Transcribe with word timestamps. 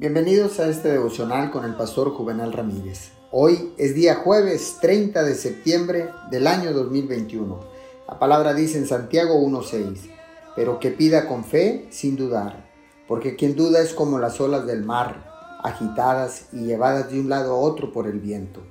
Bienvenidos 0.00 0.58
a 0.60 0.68
este 0.70 0.88
devocional 0.88 1.50
con 1.50 1.66
el 1.66 1.74
pastor 1.74 2.14
Juvenal 2.14 2.54
Ramírez. 2.54 3.10
Hoy 3.30 3.74
es 3.76 3.94
día 3.94 4.14
jueves 4.14 4.78
30 4.80 5.22
de 5.24 5.34
septiembre 5.34 6.08
del 6.30 6.46
año 6.46 6.72
2021. 6.72 7.60
La 8.08 8.18
palabra 8.18 8.54
dice 8.54 8.78
en 8.78 8.86
Santiago 8.86 9.34
1.6, 9.34 10.10
pero 10.56 10.80
que 10.80 10.90
pida 10.90 11.28
con 11.28 11.44
fe 11.44 11.86
sin 11.90 12.16
dudar, 12.16 12.66
porque 13.06 13.36
quien 13.36 13.54
duda 13.54 13.82
es 13.82 13.92
como 13.92 14.18
las 14.18 14.40
olas 14.40 14.66
del 14.66 14.84
mar, 14.84 15.60
agitadas 15.62 16.46
y 16.50 16.64
llevadas 16.64 17.12
de 17.12 17.20
un 17.20 17.28
lado 17.28 17.52
a 17.52 17.58
otro 17.58 17.92
por 17.92 18.06
el 18.06 18.20
viento. 18.20 18.62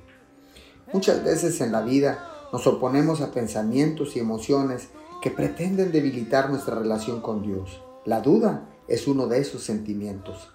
Muchas 0.92 1.22
veces 1.22 1.60
en 1.60 1.70
la 1.70 1.82
vida 1.82 2.26
nos 2.52 2.66
oponemos 2.66 3.20
a 3.20 3.30
pensamientos 3.30 4.16
y 4.16 4.18
emociones 4.18 4.88
que 5.22 5.30
pretenden 5.30 5.92
debilitar 5.92 6.50
nuestra 6.50 6.74
relación 6.74 7.20
con 7.20 7.40
Dios. 7.40 7.80
La 8.04 8.20
duda 8.20 8.68
es 8.88 9.06
uno 9.06 9.28
de 9.28 9.38
esos 9.38 9.62
sentimientos. 9.62 10.50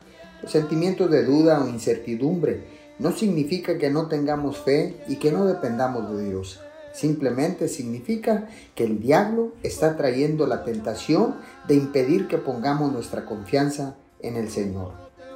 Sentimientos 0.48 1.10
de 1.10 1.24
duda 1.24 1.64
o 1.64 1.68
incertidumbre 1.68 2.64
no 3.00 3.12
significa 3.12 3.78
que 3.78 3.90
no 3.90 4.08
tengamos 4.08 4.58
fe 4.58 5.04
y 5.08 5.18
que 5.18 5.32
no 5.32 5.46
dependamos 5.46 6.16
de 6.16 6.30
Dios. 6.30 6.62
Simplemente 6.94 7.68
significa 7.68 8.48
que 8.74 8.86
el 8.86 9.00
diablo 9.00 9.52
está 9.64 9.98
trayendo 9.98 10.48
la 10.48 10.64
tentación 10.64 11.36
de 11.68 11.76
impedir 11.76 12.28
que 12.28 12.38
pongamos 12.38 12.92
nuestra 12.92 13.26
confianza 13.26 13.96
en 14.20 14.38
el 14.38 14.50
Señor. 14.50 14.94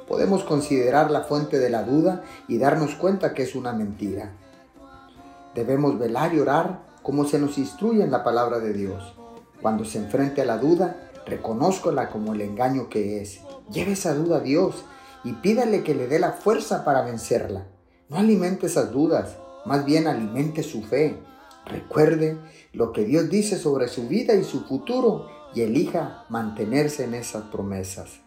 Podemos 0.08 0.42
considerar 0.44 1.10
la 1.10 1.22
fuente 1.22 1.58
de 1.58 1.70
la 1.70 1.82
duda 1.82 2.24
y 2.48 2.58
darnos 2.58 2.94
cuenta 2.94 3.34
que 3.34 3.42
es 3.42 3.54
una 3.54 3.72
mentira. 3.72 4.32
Debemos 5.54 5.98
velar 5.98 6.32
y 6.34 6.40
orar 6.40 6.80
como 7.02 7.24
se 7.24 7.38
nos 7.38 7.58
instruye 7.58 8.02
en 8.02 8.10
la 8.10 8.24
palabra 8.24 8.58
de 8.58 8.72
Dios. 8.72 9.14
Cuando 9.60 9.84
se 9.84 9.98
enfrente 9.98 10.40
a 10.40 10.46
la 10.46 10.56
duda, 10.56 11.10
reconózcola 11.26 12.08
como 12.08 12.32
el 12.32 12.40
engaño 12.40 12.88
que 12.88 13.20
es. 13.20 13.40
Lleve 13.70 13.92
esa 13.92 14.14
duda 14.14 14.38
a 14.38 14.40
Dios 14.40 14.84
y 15.24 15.34
pídale 15.34 15.82
que 15.82 15.94
le 15.94 16.06
dé 16.06 16.18
la 16.18 16.32
fuerza 16.32 16.84
para 16.84 17.02
vencerla. 17.02 17.66
No 18.08 18.18
alimente 18.18 18.66
esas 18.66 18.90
dudas, 18.92 19.36
más 19.64 19.84
bien 19.84 20.06
alimente 20.06 20.62
su 20.62 20.82
fe. 20.82 21.18
Recuerde 21.66 22.38
lo 22.72 22.92
que 22.92 23.04
Dios 23.04 23.28
dice 23.28 23.58
sobre 23.58 23.88
su 23.88 24.08
vida 24.08 24.34
y 24.34 24.44
su 24.44 24.64
futuro 24.64 25.28
y 25.54 25.62
elija 25.62 26.24
mantenerse 26.28 27.04
en 27.04 27.14
esas 27.14 27.44
promesas. 27.44 28.20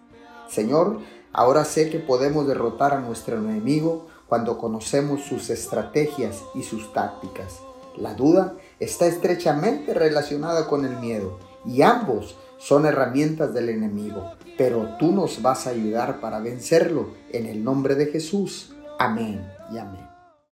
Señor, 0.50 1.00
ahora 1.31 1.66
sé 1.66 1.89
que 1.89 2.00
podemos 2.00 2.47
derrotar 2.47 2.94
a 2.94 3.00
nuestro 3.00 3.38
enemigo 3.38 4.07
cuando 4.28 4.57
conocemos 4.57 5.22
sus 5.23 5.50
estrategias 5.50 6.44
y 6.55 6.63
sus 6.63 6.94
tácticas. 6.94 7.59
La 7.97 8.13
duda 8.13 8.55
está 8.80 9.05
estrechamente 9.05 9.94
relacionada 9.94 10.67
con 10.67 10.85
el 10.85 10.97
miedo 10.97 11.38
y 11.66 11.81
ambos 11.81 12.35
son 12.64 12.86
herramientas 12.86 13.53
del 13.53 13.69
enemigo, 13.69 14.36
pero 14.58 14.95
tú 14.97 15.11
nos 15.11 15.42
vas 15.42 15.67
a 15.67 15.72
ayudar 15.72 16.22
para 16.22 16.39
vencerlo 16.39 17.09
en 17.31 17.45
el 17.45 17.61
nombre 17.61 17.95
de 17.95 18.06
Jesús. 18.06 18.73
Amén 19.00 19.45
y 19.69 19.78
amén. 19.78 20.12